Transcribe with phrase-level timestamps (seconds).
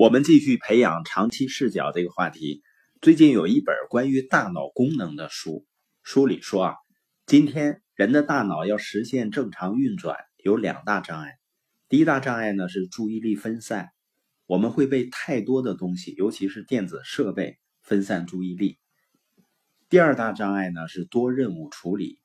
[0.00, 2.62] 我们继续培养长期视角这个话题。
[3.02, 5.66] 最近有一本关于大脑功能的书，
[6.02, 6.74] 书里说啊，
[7.26, 11.34] 今天人的大脑要实现正常运转，有两大障碍。
[11.86, 13.90] 第一大障碍呢是注意力分散，
[14.46, 18.78] 我们会被太多的东西，尤其是电子设备分散注意力。
[19.90, 22.22] 第二大障碍呢是多任务处理，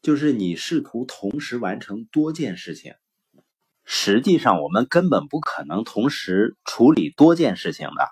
[0.00, 2.94] 就是你试图同时完成多件事情。
[3.90, 8.06] 实际上，我们根本不可能同时处理多件事情的。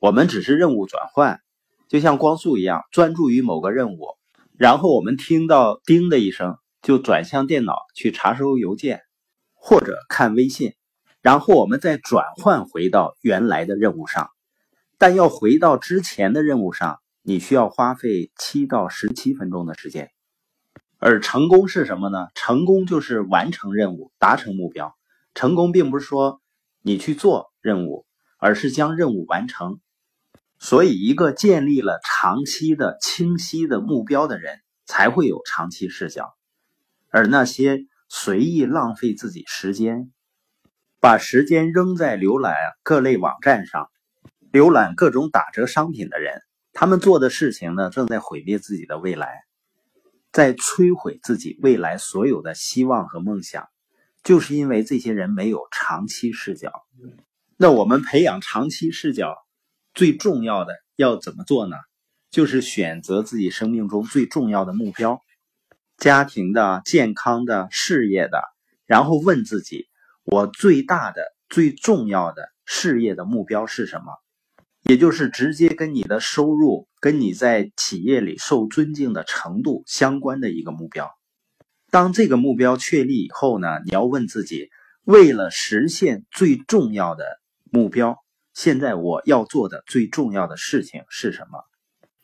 [0.00, 1.40] 我们只是任务转换，
[1.88, 4.16] 就像光速一样，专注于某个任务，
[4.58, 9.00] 然后我们听到“叮”的一声，就转向电脑去查收邮件
[9.54, 10.74] 或者看微信，
[11.20, 14.28] 然后我们再转换回到原来的任务上。
[14.98, 20.10] 但要回到之前的任务上，你需要花费七到十七分钟的时间。
[20.98, 22.26] 而成功是什么呢？
[22.34, 24.92] 成功就是完成任务，达成目标。
[25.34, 26.40] 成功并不是说
[26.82, 28.06] 你去做任务，
[28.38, 29.80] 而是将任务完成。
[30.58, 36.34] 所以，一个建立了长期的清晰的目标的人，才会有长期视角。
[37.08, 40.12] 而那些随意浪费自己时间，
[41.00, 42.54] 把时间扔在浏览
[42.84, 43.90] 各类网站上，
[44.52, 46.40] 浏览各种打折商品的人，
[46.72, 49.42] 他们做的事情呢，正在毁灭自己的未来，
[50.30, 53.68] 在摧毁自己未来所有的希望和梦想。
[54.22, 56.72] 就是因为这些人没有长期视角。
[57.56, 59.36] 那我们培养长期视角，
[59.94, 61.76] 最重要的要怎么做呢？
[62.30, 65.20] 就是选择自己生命中最重要的目标，
[65.98, 68.42] 家庭的、健康的、事业的，
[68.86, 69.86] 然后问自己：
[70.24, 74.06] 我最大的、最重要的事业的目标是什么？
[74.84, 81.08] 也就是直接跟你的收入、跟你在企业里受尊敬的程度相关的一个目标。
[81.92, 84.70] 当这个目标确立以后呢，你要问自己：
[85.04, 87.26] 为了实现最重要的
[87.70, 88.16] 目标，
[88.54, 91.64] 现在我要做的最重要的事情是什么？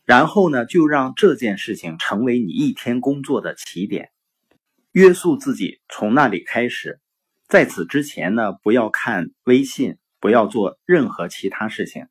[0.07, 4.09] 然后呢，就让这件事情成为你一天工作的起点。
[4.93, 6.99] 约束自己，从那里开始。
[7.47, 12.07] 在此之前呢，不要看微信，不要做任何其他事情。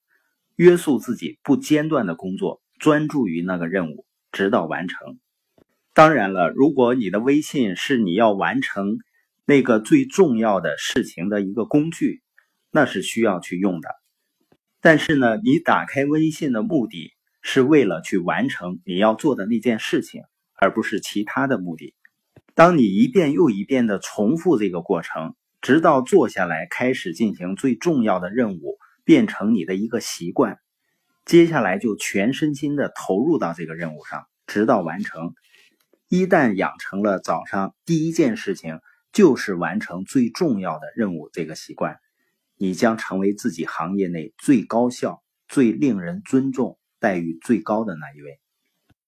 [0.58, 5.18] 约束自己，不间断的工作，专注于那个任务，直到完成。
[5.98, 9.00] 当然了，如果你的微信是你要完成
[9.46, 12.22] 那个最重要的事情的一个工具，
[12.70, 13.90] 那是需要去用的。
[14.80, 20.22] 但是呢，你打开微信的目的是为了去完成你要做的那件事情，
[20.54, 21.96] 而不是其他的目的。
[22.54, 30.60] 当你一遍又一遍的重复这个过程，直到坐下来开始进行最重要的任务，变成你的一个习惯，
[31.26, 35.34] 接下来就全身心的投入到这个任务上，直到完成。
[36.10, 38.80] 一旦养成了早上第一件事情
[39.12, 42.00] 就是完成最重要的任务这个习惯，
[42.56, 48.40] 你将成为自己行业内最高效、最令人尊重、待遇最高的那一位。